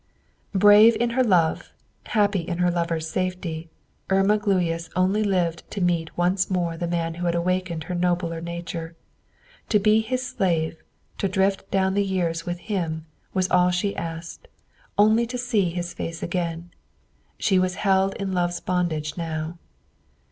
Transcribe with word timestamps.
Brave 0.55 0.95
in 0.99 1.11
her 1.11 1.23
love, 1.23 1.71
happy 2.05 2.39
in 2.39 2.57
her 2.57 2.71
lover's 2.71 3.07
safety, 3.07 3.69
Irma 4.09 4.39
Gluyas 4.39 4.89
only 4.95 5.23
lived 5.23 5.61
to 5.69 5.79
meet 5.79 6.17
once 6.17 6.49
more 6.49 6.75
the 6.75 6.87
man 6.87 7.13
who 7.13 7.27
had 7.27 7.35
awakened 7.35 7.83
her 7.83 7.93
nobler 7.93 8.41
nature. 8.41 8.95
To 9.69 9.77
be 9.77 10.01
his 10.01 10.25
slave, 10.25 10.81
to 11.19 11.27
drift 11.29 11.69
down 11.69 11.93
the 11.93 12.03
years 12.03 12.47
with 12.47 12.61
him, 12.61 13.05
was 13.35 13.47
all 13.51 13.69
she 13.69 13.95
asked; 13.95 14.47
only 14.97 15.27
to 15.27 15.37
see 15.37 15.69
his 15.69 15.93
face 15.93 16.23
again! 16.23 16.71
She 17.37 17.59
was 17.59 17.75
held 17.75 18.15
in 18.15 18.33
Love's 18.33 18.59
bondage 18.59 19.15
now! 19.17 19.59